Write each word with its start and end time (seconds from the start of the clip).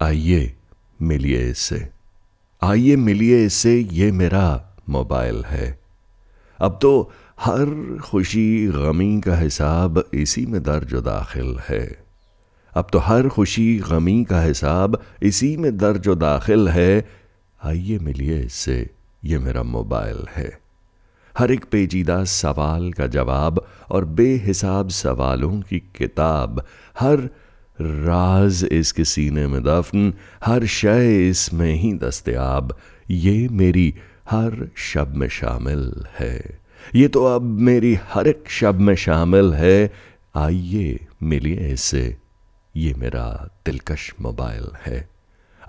आइए 0.00 0.54
मिलिए 1.02 1.50
इससे। 1.50 1.88
आइए 2.62 2.96
मिलिए 2.96 3.44
इससे, 3.44 3.78
ये 3.78 4.12
मेरा 4.12 4.76
मोबाइल 4.88 5.44
है। 5.44 5.80
अब 6.60 6.78
तो 6.82 7.12
हर 7.40 7.98
खुशी 7.98 8.66
गमी 8.66 9.20
का 9.20 9.36
हिसाब 9.36 10.04
इसी 10.14 10.46
में 10.46 10.62
दर्ज 10.62 10.94
दाखिल 10.94 11.58
है। 11.68 12.04
अब 12.74 12.86
तो 12.92 12.98
हर 12.98 13.28
खुशी 13.28 13.78
गमी 13.78 14.24
का 14.24 14.42
हिसाब 14.42 15.02
इसी 15.22 15.56
में 15.56 15.76
दर्ज 15.76 16.08
दाखिल 16.08 16.68
है। 16.68 17.08
आइए 17.64 17.98
मिलिए 17.98 18.40
इससे, 18.40 18.90
ये 19.24 19.38
मेरा 19.38 19.62
मोबाइल 19.62 20.26
है। 20.30 20.58
हर 21.38 21.50
एक 21.50 21.64
पेचीदा 21.64 22.24
सवाल 22.24 22.92
का 22.92 23.06
जवाब 23.06 23.66
और 23.90 24.04
बेहिसाब 24.04 24.88
सवालों 24.88 25.60
की 25.60 25.78
किताब 25.78 26.64
हर 27.00 27.30
राज 27.80 28.68
इसके 28.72 29.04
सीने 29.04 29.46
में 29.46 29.62
दफन, 29.62 30.14
हर 30.44 30.66
शय 30.66 31.28
इसमें 31.28 31.74
ही 31.74 31.92
दस्तयाब। 31.92 32.76
ये 33.10 33.48
मेरी 33.48 33.94
हर 34.30 34.68
शब 34.76 35.14
में 35.14 35.28
शामिल 35.28 36.06
है। 36.18 36.60
ये 36.94 37.08
तो 37.08 37.24
अब 37.24 37.42
मेरी 37.42 37.98
हर 38.02 38.26
एक 38.26 38.44
शब 38.48 38.80
में 38.80 38.94
शामिल 38.94 39.54
है। 39.54 39.92
आइए 40.36 41.06
मिलिए 41.22 41.68
इससे 41.72 42.16
ये 42.76 42.94
मेरा 42.94 43.48
दिलकश 43.66 44.14
मोबाइल 44.20 44.66
है। 44.86 45.08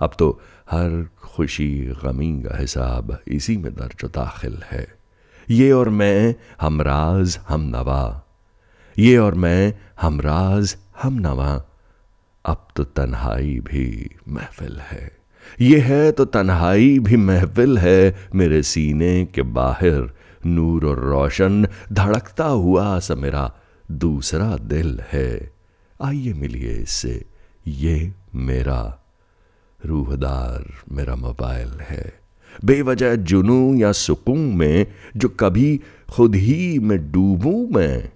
अब 0.00 0.10
तो 0.18 0.40
हर 0.70 1.08
खुशी 1.22 1.94
गमी 2.04 2.42
का 2.42 2.58
हिसाब 2.58 3.18
इसी 3.28 3.56
में 3.56 3.74
दर्ज 3.74 4.04
दाखिल 4.04 4.62
है। 4.70 4.94
ये 5.50 5.70
और 5.72 5.88
मैं 5.88 6.34
हमराज 6.60 7.38
हम 7.48 7.60
नवा। 7.60 8.24
ये 8.98 9.16
और 9.16 9.34
मैं 9.34 9.74
हमराज 10.00 10.76
हम 11.02 11.14
नवा। 11.14 11.67
अब 12.48 12.68
तो 12.76 12.84
तन्हाई 12.84 13.60
भी 13.60 14.16
महफिल 14.28 14.78
है। 14.80 15.12
ये 15.60 15.80
है 15.80 16.12
तो 16.12 16.24
तन्हाई 16.24 16.98
भी 16.98 17.16
महफिल 17.16 17.78
है। 17.78 18.16
मेरे 18.34 18.62
सीने 18.62 19.24
के 19.24 19.42
बाहर 19.42 20.16
नूर 20.46 20.86
और 20.86 20.98
रोशन 20.98 21.68
धड़कता 21.92 22.44
हुआ 22.44 22.98
सा 22.98 23.14
मेरा 23.14 23.52
दूसरा 23.90 24.56
दिल 24.56 25.00
है। 25.12 25.52
आइए 26.02 26.32
मिलिए 26.32 26.72
इससे। 26.72 27.24
ये 27.66 28.12
मेरा 28.34 29.04
रूहदार, 29.86 30.64
मेरा 30.92 31.16
मोबाइल 31.16 31.68
है। 31.68 32.12
बेवजह 32.64 33.14
जुनू 33.14 33.74
या 33.74 33.92
सुकून 33.92 34.38
में 34.38 34.86
जो 35.16 35.28
कभी 35.28 35.80
खुद 36.10 36.34
ही 36.34 36.78
में 36.78 37.12
डूबूं 37.12 37.74
मैं, 37.74 38.12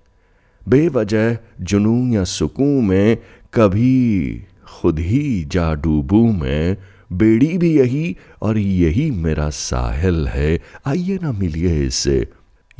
बेवजह 0.68 1.38
जुनू 1.60 2.14
या 2.14 2.24
सुकून 2.24 2.84
में 2.84 3.18
कभी 3.54 4.46
खुद 4.66 4.98
ही 4.98 5.44
जा 5.44 5.74
डूबू 5.74 6.32
मैं 6.32 6.76
बेड़ी 7.12 7.58
भी 7.58 7.78
यही 7.78 8.16
और 8.42 8.58
यही 8.58 9.10
मेरा 9.10 9.50
साहिल 9.50 10.28
है। 10.28 10.60
आइए 10.86 11.18
ना 11.22 11.32
मिलिए 11.32 11.86
इससे 11.86 12.28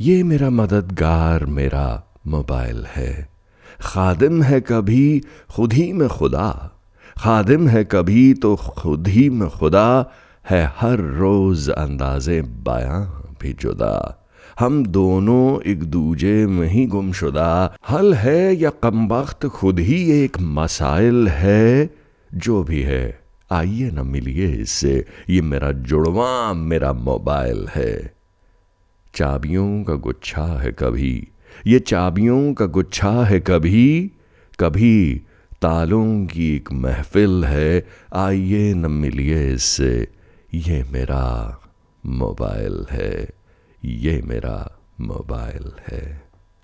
ये 0.01 0.23
मेरा 0.23 0.49
मददगार 0.49 1.45
मेरा 1.45 2.03
मोबाइल 2.27 2.85
है। 2.85 3.29
खादिम 3.81 4.43
है 4.43 4.61
कभी 4.61 5.21
खुद 5.49 5.73
ही 5.73 5.93
में 5.93 6.09
खुदा। 6.09 6.71
खादिम 7.17 7.67
है 7.67 7.83
कभी 7.83 8.33
तो 8.33 8.55
खुद 8.55 9.07
ही 9.07 9.29
में 9.29 9.49
खुदा 9.49 10.11
है। 10.49 10.73
हर 10.77 10.97
रोज 10.97 11.69
अंदाजे 11.69 12.41
बयां 12.41 13.05
भी 13.41 13.53
जुदा। 13.53 14.22
हम 14.59 14.85
दोनों 14.85 15.61
एक 15.61 15.83
दूजे 15.83 16.45
में 16.45 16.67
ही 16.67 16.85
गुमशुदा। 16.85 17.77
हल 17.89 18.13
है 18.13 18.55
या 18.55 18.69
कम 18.69 19.07
वक्त 19.07 19.45
खुद 19.45 19.79
ही 19.79 20.23
एक 20.23 20.39
मसाइल 20.41 21.27
है? 21.27 21.89
जो 22.33 22.63
भी 22.63 22.81
है। 22.81 23.19
आइए 23.51 23.91
न 23.91 24.07
मिलिए 24.07 24.47
इससे। 24.47 25.05
ये 25.29 25.41
मेरा 25.41 25.71
जुड़वा, 25.71 26.53
मेरा 26.53 26.93
मोबाइल 26.93 27.67
है। 27.75 28.13
चाबियों 29.15 29.83
का 29.83 29.93
गुच्छा 29.93 30.45
है 30.45 30.71
कभी। 30.71 31.27
ये 31.67 31.79
चाबियों 31.79 32.53
का 32.53 32.65
गुच्छा 32.65 33.23
है 33.23 33.39
कभी। 33.39 34.11
कभी 34.59 35.21
तालों 35.61 36.25
की 36.25 36.55
एक 36.55 36.71
महफिल 36.71 37.45
है। 37.45 37.87
आइए 38.15 38.73
न 38.73 38.91
मिलिए 38.91 39.53
इससे। 39.53 40.07
ये 40.53 40.83
मेरा 40.91 41.59
मोबाइल 42.05 42.85
है। 42.91 43.29
ये 43.85 44.21
मेरा 44.21 44.79
मोबाइल 45.01 45.71
है। 45.87 46.32